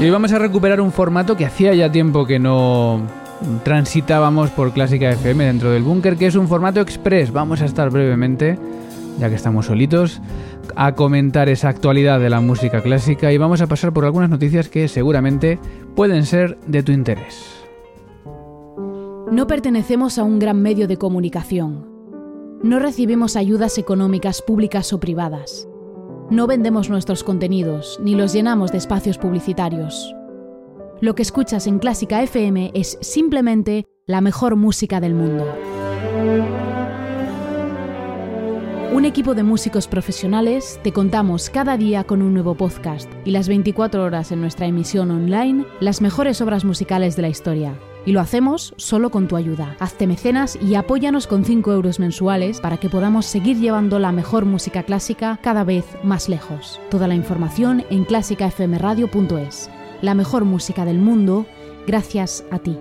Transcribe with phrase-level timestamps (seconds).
[0.00, 3.02] Y hoy vamos a recuperar un formato que hacía ya tiempo que no
[3.64, 7.32] transitábamos por Clásica FM dentro del búnker, que es un formato express.
[7.32, 8.58] Vamos a estar brevemente
[9.20, 10.20] ya que estamos solitos,
[10.74, 14.68] a comentar esa actualidad de la música clásica y vamos a pasar por algunas noticias
[14.68, 15.58] que seguramente
[15.94, 17.46] pueden ser de tu interés.
[19.30, 21.86] No pertenecemos a un gran medio de comunicación.
[22.62, 25.68] No recibimos ayudas económicas públicas o privadas.
[26.30, 30.14] No vendemos nuestros contenidos ni los llenamos de espacios publicitarios.
[31.00, 35.46] Lo que escuchas en Clásica FM es simplemente la mejor música del mundo.
[38.92, 43.46] Un equipo de músicos profesionales te contamos cada día con un nuevo podcast y las
[43.46, 47.78] 24 horas en nuestra emisión online las mejores obras musicales de la historia.
[48.04, 49.76] Y lo hacemos solo con tu ayuda.
[49.78, 54.44] Hazte mecenas y apóyanos con 5 euros mensuales para que podamos seguir llevando la mejor
[54.44, 56.80] música clásica cada vez más lejos.
[56.90, 59.70] Toda la información en clásicafmradio.es.
[60.02, 61.46] La mejor música del mundo
[61.86, 62.76] gracias a ti.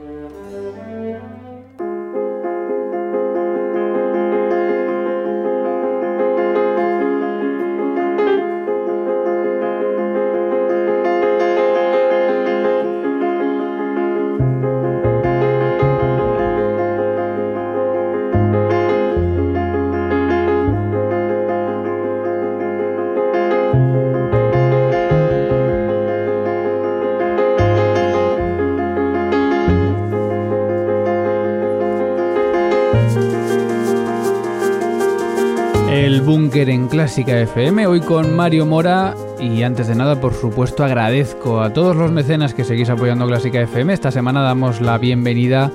[36.99, 41.95] Clásica FM, hoy con Mario Mora y antes de nada, por supuesto, agradezco a todos
[41.95, 43.93] los mecenas que seguís apoyando Clásica FM.
[43.93, 45.71] Esta semana damos la bienvenida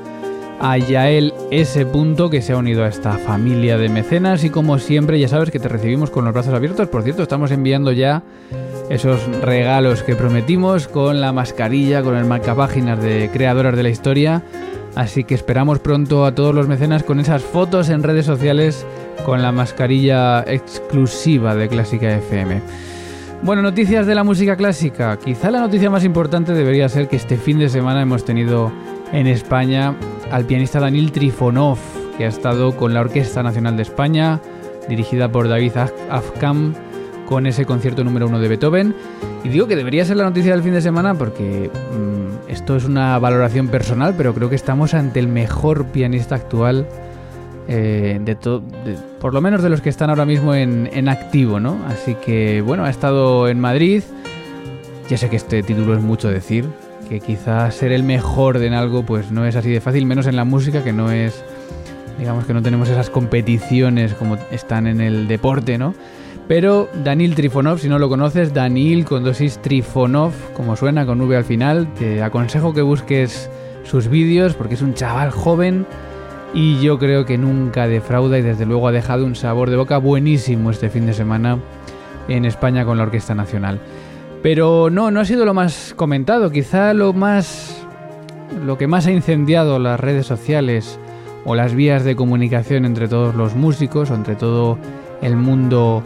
[0.60, 1.86] a Yael S.
[2.30, 5.58] que se ha unido a esta familia de mecenas y como siempre ya sabes que
[5.58, 6.88] te recibimos con los brazos abiertos.
[6.88, 8.22] Por cierto, estamos enviando ya
[8.90, 14.42] esos regalos que prometimos con la mascarilla, con el marcapáginas de creadoras de la historia.
[14.94, 18.86] Así que esperamos pronto a todos los mecenas con esas fotos en redes sociales
[19.24, 22.60] con la mascarilla exclusiva de Clásica FM.
[23.42, 25.18] Bueno, noticias de la música clásica.
[25.18, 28.72] Quizá la noticia más importante debería ser que este fin de semana hemos tenido
[29.12, 29.94] en España
[30.30, 31.78] al pianista Daniel Trifonov,
[32.16, 34.40] que ha estado con la Orquesta Nacional de España,
[34.88, 35.72] dirigida por David
[36.10, 36.74] Afkam,
[37.26, 38.94] con ese concierto número uno de Beethoven.
[39.44, 42.84] Y digo que debería ser la noticia del fin de semana porque mm, esto es
[42.84, 46.86] una valoración personal, pero creo que estamos ante el mejor pianista actual
[47.66, 48.36] eh, de,
[49.20, 51.78] por lo menos de los que están ahora mismo en, activo, ¿no?
[51.88, 54.02] Así que bueno, ha estado en Madrid.
[55.08, 56.66] Ya sé que este título es mucho decir,
[57.08, 60.36] que quizás ser el mejor en algo pues no es así de fácil, menos en
[60.36, 61.44] la música, que no es,
[62.18, 65.94] digamos que no tenemos esas competiciones como están en el deporte, ¿no?
[66.48, 71.36] Pero Danil Trifonov, si no lo conoces, Danil con dosis Trifonov, como suena con V
[71.36, 73.50] al final, te aconsejo que busques
[73.84, 75.86] sus vídeos porque es un chaval joven
[76.54, 79.98] y yo creo que nunca defrauda y desde luego ha dejado un sabor de boca
[79.98, 81.58] buenísimo este fin de semana
[82.28, 83.80] en España con la Orquesta Nacional.
[84.42, 87.84] Pero no, no ha sido lo más comentado, quizá lo más
[88.64, 90.98] lo que más ha incendiado las redes sociales
[91.44, 94.78] o las vías de comunicación entre todos los músicos o entre todo
[95.22, 96.02] el mundo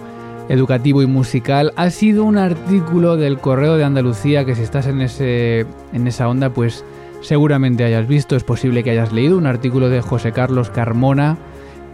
[0.48, 5.02] educativo y musical ha sido un artículo del Correo de Andalucía que si estás en,
[5.02, 6.84] ese, en esa onda pues
[7.20, 11.38] seguramente hayas visto, es posible que hayas leído un artículo de José Carlos Carmona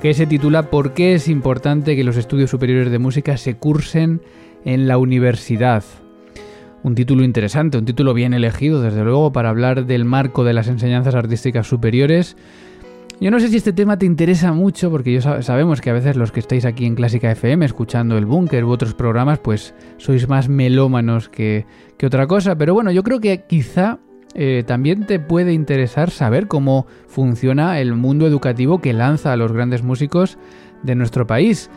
[0.00, 4.20] que se titula ¿Por qué es importante que los estudios superiores de música se cursen
[4.64, 5.84] en la universidad?
[6.82, 10.68] Un título interesante, un título bien elegido desde luego para hablar del marco de las
[10.68, 12.36] enseñanzas artísticas superiores
[13.20, 16.16] yo no sé si este tema te interesa mucho, porque yo sabemos que a veces
[16.16, 20.28] los que estáis aquí en Clásica FM escuchando el Búnker u otros programas, pues sois
[20.28, 21.64] más melómanos que,
[22.04, 22.56] otra cosa.
[22.56, 23.98] Pero bueno, yo creo que quizá
[24.34, 29.52] eh, también te puede interesar saber cómo funciona el mundo educativo que lanza a los
[29.52, 30.38] grandes músicos
[30.82, 31.70] de nuestro país.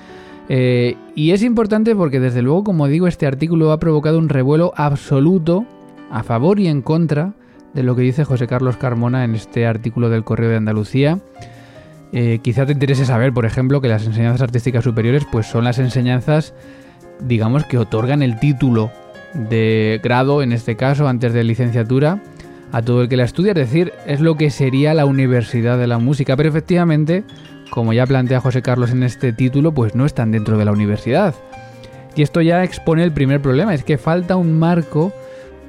[0.50, 4.74] Eh, y es importante porque desde luego, como digo, este artículo ha provocado un revuelo
[4.76, 5.66] absoluto
[6.10, 7.34] a favor y en contra
[7.74, 11.20] de lo que dice José Carlos Carmona en este artículo del Correo de Andalucía.
[12.14, 15.78] Eh, quizá te interese saber, por ejemplo, que las enseñanzas artísticas superiores pues son las
[15.78, 16.54] enseñanzas,
[17.20, 18.90] digamos, que otorgan el título
[19.34, 22.22] de grado, en este caso, antes de licenciatura,
[22.72, 25.88] a todo el que la estudia, es decir, es lo que sería la Universidad de
[25.88, 27.24] la Música, pero efectivamente,
[27.70, 31.34] como ya plantea José Carlos en este título, pues no están dentro de la universidad.
[32.16, 35.14] Y esto ya expone el primer problema, es que falta un marco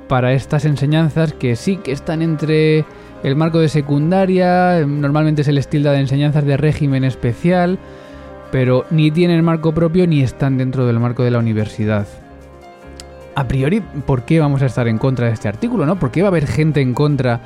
[0.08, 2.84] para estas enseñanzas que sí que están entre
[3.22, 7.78] el marco de secundaria, normalmente se les tilda de enseñanzas de régimen especial,
[8.50, 12.06] pero ni tienen marco propio ni están dentro del marco de la universidad.
[13.38, 15.86] A priori, ¿por qué vamos a estar en contra de este artículo?
[15.86, 15.96] ¿no?
[15.96, 17.40] ¿Por qué va a haber gente en contra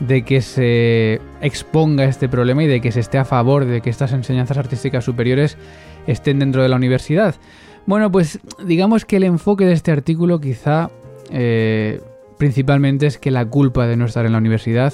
[0.00, 3.88] de que se exponga este problema y de que se esté a favor de que
[3.88, 5.56] estas enseñanzas artísticas superiores
[6.08, 7.36] estén dentro de la universidad?
[7.86, 10.90] Bueno, pues digamos que el enfoque de este artículo quizá
[11.30, 12.00] eh,
[12.38, 14.92] principalmente es que la culpa de no estar en la universidad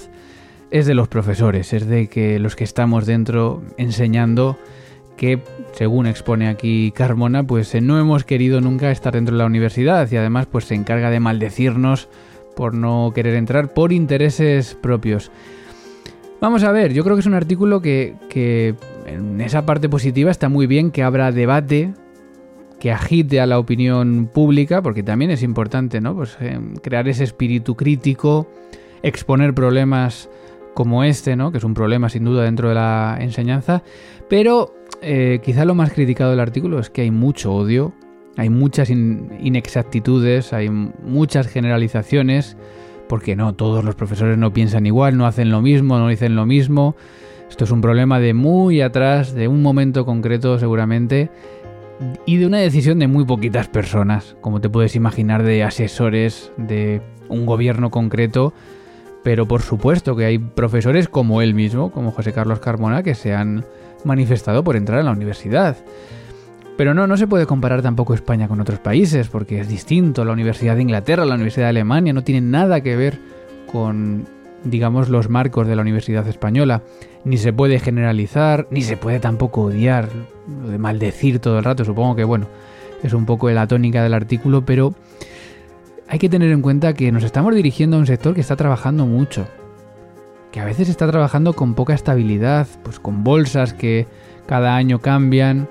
[0.70, 4.58] es de los profesores, es de que los que estamos dentro enseñando
[5.22, 5.38] que,
[5.70, 10.10] según expone aquí Carmona, pues eh, no hemos querido nunca estar dentro de la universidad
[10.10, 12.08] y además pues se encarga de maldecirnos
[12.56, 15.30] por no querer entrar por intereses propios.
[16.40, 18.16] Vamos a ver, yo creo que es un artículo que,
[19.06, 21.94] en esa parte positiva está muy bien que abra debate
[22.80, 26.16] que agite a la opinión pública, porque también es importante, ¿no?
[26.16, 28.48] Pues eh, crear ese espíritu crítico,
[29.04, 30.28] exponer problemas
[30.74, 31.52] como este, ¿no?
[31.52, 33.84] Que es un problema sin duda dentro de la enseñanza,
[34.28, 37.92] pero eh, quizá lo más criticado del artículo es que hay mucho odio,
[38.36, 42.56] hay muchas inexactitudes, hay muchas generalizaciones,
[43.08, 46.46] porque no, todos los profesores no piensan igual, no hacen lo mismo, no dicen lo
[46.46, 46.96] mismo.
[47.50, 51.30] Esto es un problema de muy atrás, de un momento concreto seguramente,
[52.24, 57.02] y de una decisión de muy poquitas personas, como te puedes imaginar, de asesores de
[57.28, 58.54] un gobierno concreto.
[59.22, 63.34] Pero por supuesto que hay profesores como él mismo, como José Carlos Carmona, que se
[63.34, 63.64] han
[64.04, 65.76] manifestado por entrar en la universidad.
[66.76, 70.24] Pero no, no se puede comparar tampoco España con otros países, porque es distinto.
[70.24, 73.18] La Universidad de Inglaterra, la Universidad de Alemania no tienen nada que ver
[73.70, 74.26] con
[74.64, 76.82] digamos, los marcos de la Universidad Española.
[77.24, 80.08] Ni se puede generalizar, ni se puede tampoco odiar,
[80.62, 81.84] lo de maldecir todo el rato.
[81.84, 82.46] Supongo que, bueno,
[83.02, 84.94] es un poco la tónica del artículo, pero
[86.08, 89.06] hay que tener en cuenta que nos estamos dirigiendo a un sector que está trabajando
[89.06, 89.46] mucho.
[90.52, 94.06] Que a veces está trabajando con poca estabilidad, pues con bolsas que
[94.46, 95.68] cada año cambian,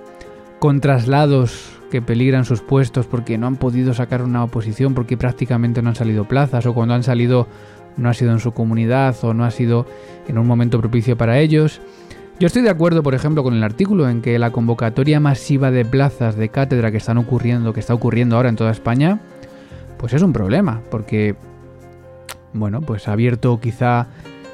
[0.59, 5.81] con traslados que peligran sus puestos porque no han podido sacar una oposición porque prácticamente
[5.81, 7.47] no han salido plazas o cuando han salido
[7.97, 9.85] no ha sido en su comunidad o no ha sido
[10.27, 11.81] en un momento propicio para ellos.
[12.39, 15.85] Yo estoy de acuerdo, por ejemplo, con el artículo en que la convocatoria masiva de
[15.85, 19.19] plazas de cátedra que están ocurriendo, que está ocurriendo ahora en toda España,
[19.97, 21.35] pues es un problema, porque,
[22.53, 24.07] bueno, pues ha abierto quizá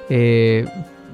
[0.09, 0.65] eh,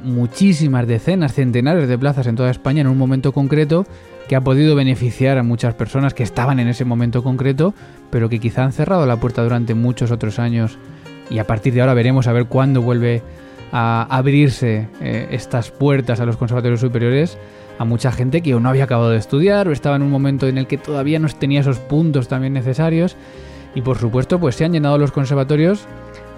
[0.04, 3.86] muchísimas decenas, centenares de plazas en toda España en un momento concreto
[4.28, 7.74] que ha podido beneficiar a muchas personas que estaban en ese momento concreto,
[8.10, 10.78] pero que quizá han cerrado la puerta durante muchos otros años.
[11.30, 13.22] Y a partir de ahora veremos a ver cuándo vuelve
[13.72, 17.38] a abrirse eh, estas puertas a los conservatorios superiores
[17.80, 20.48] a mucha gente que o no había acabado de estudiar o estaba en un momento
[20.48, 23.16] en el que todavía no tenía esos puntos también necesarios.
[23.76, 25.86] Y por supuesto pues se han llenado los conservatorios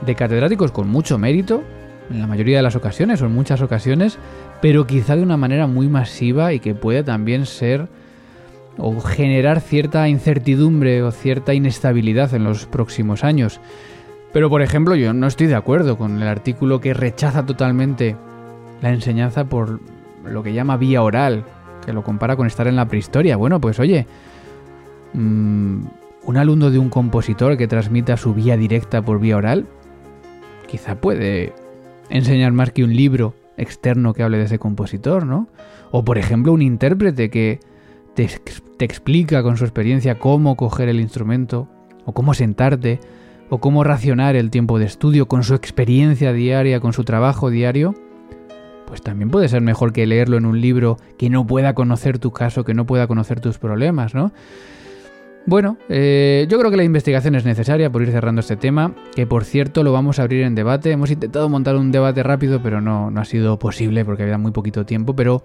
[0.06, 1.64] de catedráticos con mucho mérito
[2.10, 4.20] en la mayoría de las ocasiones o en muchas ocasiones
[4.62, 7.88] pero quizá de una manera muy masiva y que puede también ser
[8.78, 13.62] o generar cierta incertidumbre o cierta inestabilidad en los próximos años.
[14.34, 18.18] Pero, por ejemplo, yo no estoy de acuerdo con el artículo que rechaza totalmente
[18.82, 19.80] la enseñanza por
[20.26, 21.46] lo que llama vía oral,
[21.86, 23.38] que lo compara con estar en la prehistoria.
[23.38, 24.08] Bueno, pues oye,
[25.14, 25.86] mm,
[26.24, 29.68] un alumno de un compositor que transmita su vía directa por vía oral,
[30.68, 31.54] quizá puede
[32.10, 35.48] enseñar más que un libro externo que hable de ese compositor, ¿no?
[35.92, 37.60] O por ejemplo un intérprete que
[38.16, 38.28] te,
[38.80, 41.68] explica con su experiencia cómo coger el instrumento,
[42.06, 43.00] o cómo sentarte,
[43.50, 47.94] o cómo racionar el tiempo de estudio con su experiencia diaria, con su trabajo diario,
[48.88, 52.32] pues también puede ser mejor que leerlo en un libro que no pueda conocer tu
[52.32, 54.32] caso, que no pueda conocer tus problemas, ¿no?
[55.48, 59.28] Bueno, eh, yo creo que la investigación es necesaria por ir cerrando este tema, que
[59.28, 60.92] por cierto lo vamos a abrir en debate.
[60.92, 64.52] Hemos intentado montar un debate rápido, pero no, no ha sido posible porque había muy
[64.52, 65.44] poquito tiempo, pero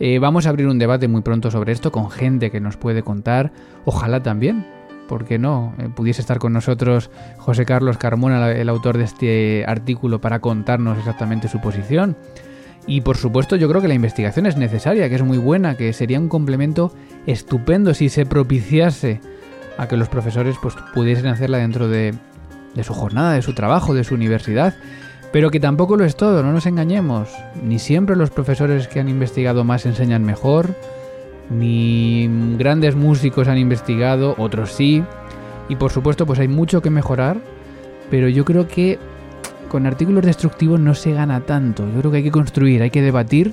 [0.00, 3.04] eh, vamos a abrir un debate muy pronto sobre esto con gente que nos puede
[3.04, 3.52] contar,
[3.84, 4.66] ojalá también.
[5.06, 5.74] ¿Por qué no?
[5.78, 10.98] Eh, pudiese estar con nosotros José Carlos Carmona, el autor de este artículo, para contarnos
[10.98, 12.16] exactamente su posición.
[12.88, 15.92] Y por supuesto yo creo que la investigación es necesaria, que es muy buena, que
[15.92, 16.92] sería un complemento
[17.26, 19.20] estupendo si se propiciase
[19.78, 22.14] a que los profesores pues, pudiesen hacerla dentro de,
[22.74, 24.74] de su jornada, de su trabajo, de su universidad.
[25.32, 27.28] Pero que tampoco lo es todo, no nos engañemos.
[27.62, 30.74] Ni siempre los profesores que han investigado más enseñan mejor,
[31.50, 35.02] ni grandes músicos han investigado, otros sí.
[35.68, 37.38] Y por supuesto, pues hay mucho que mejorar,
[38.10, 38.98] pero yo creo que
[39.68, 41.86] con artículos destructivos no se gana tanto.
[41.92, 43.52] Yo creo que hay que construir, hay que debatir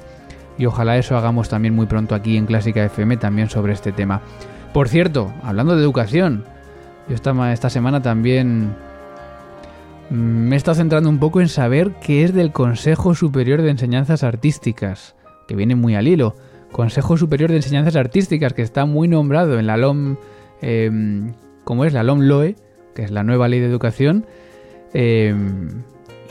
[0.57, 4.21] y ojalá eso hagamos también muy pronto aquí en Clásica FM también sobre este tema.
[4.73, 6.45] Por cierto, hablando de educación,
[7.07, 8.73] yo esta, semana también
[10.09, 14.23] me he estado centrando un poco en saber qué es del Consejo Superior de Enseñanzas
[14.23, 15.15] Artísticas,
[15.47, 16.35] que viene muy al hilo.
[16.71, 20.15] Consejo Superior de Enseñanzas Artísticas, que está muy nombrado en la LOM,
[20.61, 21.33] em,
[21.65, 21.93] ¿cómo es?
[21.93, 22.55] La LOM LOE,
[22.95, 24.25] que es la nueva ley de educación.
[24.95, 25.83] Em,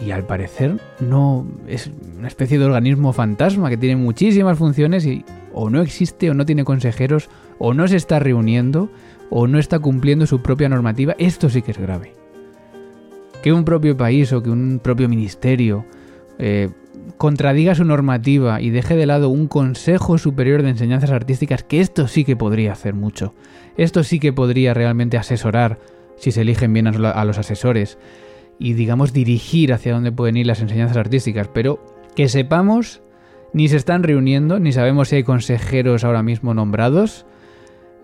[0.04, 5.24] y al parecer no es una especie de organismo fantasma que tiene muchísimas funciones y
[5.54, 7.28] o no existe o no tiene consejeros
[7.58, 8.90] o no se está reuniendo
[9.30, 12.14] o no está cumpliendo su propia normativa, esto sí que es grave.
[13.42, 15.86] Que un propio país o que un propio ministerio
[16.38, 16.70] eh,
[17.16, 22.08] contradiga su normativa y deje de lado un Consejo Superior de Enseñanzas Artísticas, que esto
[22.08, 23.34] sí que podría hacer mucho.
[23.76, 25.78] Esto sí que podría realmente asesorar,
[26.16, 27.98] si se eligen bien a los asesores,
[28.58, 31.82] y digamos dirigir hacia dónde pueden ir las enseñanzas artísticas, pero
[32.14, 33.02] que sepamos,
[33.52, 37.26] ni se están reuniendo, ni sabemos si hay consejeros ahora mismo nombrados,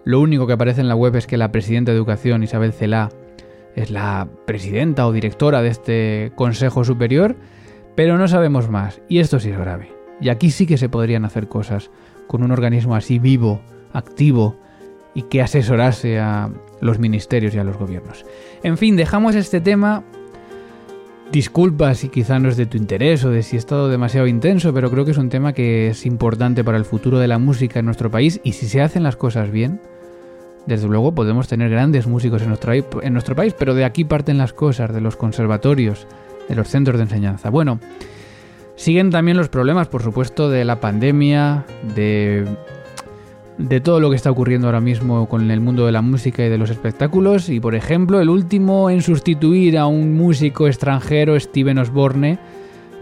[0.04, 3.10] lo único que aparece en la web es que la presidenta de Educación, Isabel Celá,
[3.74, 7.36] es la presidenta o directora de este Consejo Superior,
[7.94, 9.92] pero no sabemos más, y esto sí es grave.
[10.20, 11.90] Y aquí sí que se podrían hacer cosas
[12.26, 13.60] con un organismo así vivo,
[13.92, 14.56] activo,
[15.14, 16.50] y que asesorase a
[16.80, 18.24] los ministerios y a los gobiernos.
[18.62, 20.04] En fin, dejamos este tema.
[21.32, 24.72] Disculpa si quizá no es de tu interés o de si he estado demasiado intenso,
[24.72, 27.80] pero creo que es un tema que es importante para el futuro de la música
[27.80, 29.78] en nuestro país y si se hacen las cosas bien,
[30.64, 34.38] desde luego podemos tener grandes músicos en nuestro, en nuestro país, pero de aquí parten
[34.38, 36.06] las cosas, de los conservatorios,
[36.48, 37.50] de los centros de enseñanza.
[37.50, 37.78] Bueno,
[38.76, 42.46] siguen también los problemas, por supuesto, de la pandemia, de,
[43.58, 46.48] de todo lo que está ocurriendo ahora mismo con el mundo de la música y
[46.48, 47.48] de los espectáculos.
[47.48, 52.38] Y, por ejemplo, el último en sustituir a un músico extranjero, Steven Osborne,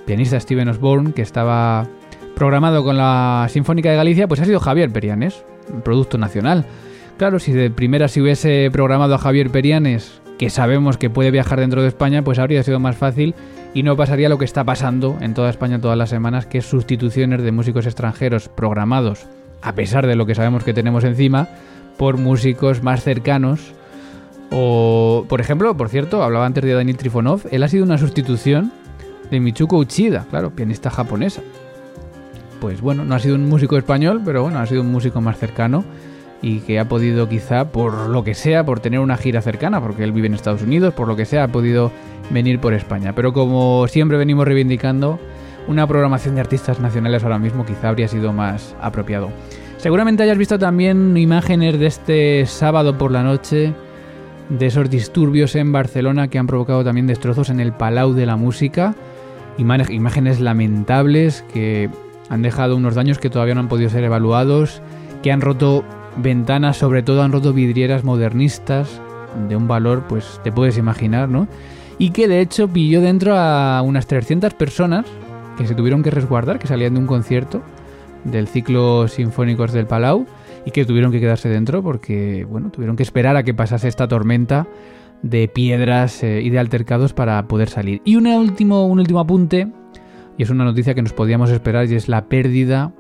[0.06, 1.86] pianista Steven Osborne, que estaba
[2.34, 5.44] programado con la Sinfónica de Galicia, pues ha sido Javier Perianes,
[5.84, 6.64] producto nacional.
[7.18, 11.60] Claro, si de primera se hubiese programado a Javier Perianes, que sabemos que puede viajar
[11.60, 13.34] dentro de España, pues habría sido más fácil
[13.72, 16.66] y no pasaría lo que está pasando en toda España todas las semanas, que es
[16.66, 19.26] sustituciones de músicos extranjeros programados,
[19.62, 21.48] a pesar de lo que sabemos que tenemos encima,
[21.96, 23.72] por músicos más cercanos.
[24.50, 28.72] O, por ejemplo, por cierto, hablaba antes de Daniel Trifonov, él ha sido una sustitución
[29.30, 31.42] de Michuko Uchida, claro, pianista japonesa.
[32.60, 35.38] Pues bueno, no ha sido un músico español, pero bueno, ha sido un músico más
[35.38, 35.84] cercano
[36.42, 40.04] y que ha podido quizá, por lo que sea, por tener una gira cercana, porque
[40.04, 41.90] él vive en Estados Unidos, por lo que sea, ha podido
[42.30, 43.14] venir por España.
[43.14, 45.18] Pero como siempre venimos reivindicando,
[45.68, 49.30] una programación de artistas nacionales ahora mismo quizá habría sido más apropiado.
[49.78, 53.74] Seguramente hayas visto también imágenes de este sábado por la noche,
[54.48, 58.36] de esos disturbios en Barcelona que han provocado también destrozos en el Palau de la
[58.36, 58.94] Música.
[59.58, 61.90] Imágenes lamentables que
[62.28, 64.82] han dejado unos daños que todavía no han podido ser evaluados,
[65.22, 65.84] que han roto
[66.16, 69.00] ventanas, sobre todo han roto vidrieras modernistas
[69.48, 71.48] de un valor, pues te puedes imaginar, ¿no?
[71.98, 75.06] Y que de hecho pilló dentro a unas 300 personas
[75.56, 77.62] que se tuvieron que resguardar, que salían de un concierto
[78.24, 80.26] del ciclo Sinfónicos del Palau
[80.64, 84.08] y que tuvieron que quedarse dentro porque, bueno, tuvieron que esperar a que pasase esta
[84.08, 84.66] tormenta
[85.22, 88.02] de piedras eh, y de altercados para poder salir.
[88.04, 89.68] Y un último, un último apunte,
[90.36, 92.92] y es una noticia que nos podíamos esperar, y es la pérdida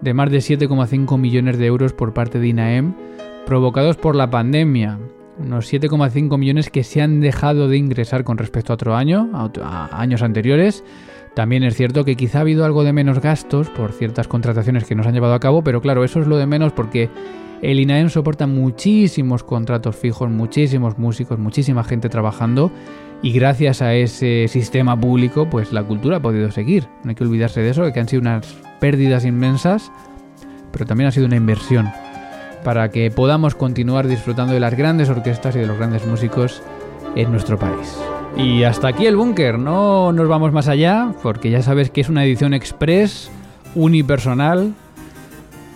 [0.00, 2.94] de más de 7,5 millones de euros por parte de INAEM
[3.46, 4.98] provocados por la pandemia.
[5.38, 10.00] unos 7,5 millones que se han dejado de ingresar con respecto a otro año, a,
[10.00, 10.84] años anteriores.
[11.34, 14.94] También es cierto que quizá ha habido algo de menos gastos por ciertas contrataciones que
[14.94, 17.08] nos han llevado a cabo, pero claro, eso es lo de menos porque
[17.62, 22.70] el INAEM soporta muchísimos contratos fijos, muchísimos músicos, muchísima gente trabajando
[23.22, 26.88] y gracias a ese sistema público, pues la cultura ha podido seguir.
[27.04, 28.46] No hay que olvidarse de eso, que han sido unas
[28.80, 29.90] pérdidas inmensas,
[30.72, 31.88] pero también ha sido una inversión
[32.64, 36.62] para que podamos continuar disfrutando de las grandes orquestas y de los grandes músicos
[37.14, 38.11] en nuestro país.
[38.36, 42.08] Y hasta aquí el búnker, no nos vamos más allá, porque ya sabes que es
[42.08, 43.30] una edición express,
[43.74, 44.72] unipersonal,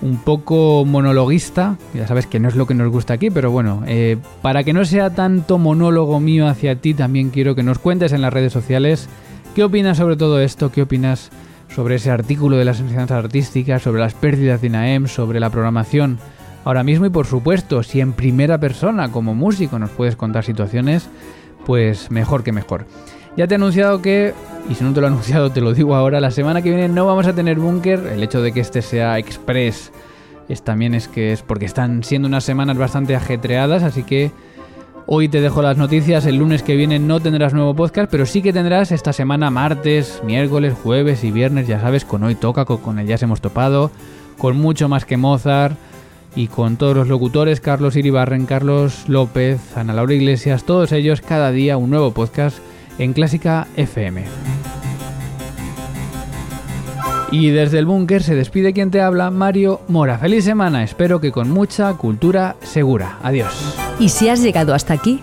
[0.02, 3.82] un poco monologuista, ya sabes que no es lo que nos gusta aquí, pero bueno,
[3.86, 8.12] eh, para que no sea tanto monólogo mío hacia ti, también quiero que nos cuentes
[8.12, 9.08] en las redes sociales
[9.54, 11.30] qué opinas sobre todo esto, qué opinas
[11.74, 16.18] sobre ese artículo de las enseñanzas artísticas, sobre las pérdidas de INAEM, sobre la programación
[16.64, 21.08] ahora mismo y por supuesto, si en primera persona como músico nos puedes contar situaciones,
[21.66, 22.86] pues mejor que mejor.
[23.36, 24.32] Ya te he anunciado que,
[24.70, 26.88] y si no te lo he anunciado te lo digo ahora, la semana que viene
[26.88, 29.92] no vamos a tener búnker, el hecho de que este sea express
[30.48, 34.30] es también es que es porque están siendo unas semanas bastante ajetreadas, así que
[35.06, 38.42] hoy te dejo las noticias, el lunes que viene no tendrás nuevo podcast, pero sí
[38.42, 43.00] que tendrás esta semana martes, miércoles, jueves y viernes, ya sabes, con hoy toca, con
[43.00, 43.90] el ya se hemos topado,
[44.38, 45.76] con mucho más que Mozart
[46.36, 51.50] y con todos los locutores, Carlos Iribarren, Carlos López, Ana Laura Iglesias, todos ellos cada
[51.50, 52.58] día un nuevo podcast
[52.98, 54.24] en Clásica FM.
[57.32, 60.18] Y desde el búnker se despide quien te habla, Mario Mora.
[60.18, 63.18] Feliz semana, espero que con mucha cultura segura.
[63.22, 63.52] Adiós.
[63.98, 65.22] Y si has llegado hasta aquí,